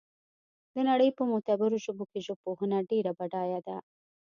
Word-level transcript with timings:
د 0.73 0.75
نړۍ 0.89 1.09
په 1.17 1.23
معتبرو 1.29 1.77
ژبو 1.85 2.03
کې 2.11 2.23
ژبپوهنه 2.27 2.77
ډېره 2.89 3.11
بډایه 3.19 3.59
ده 3.67 3.77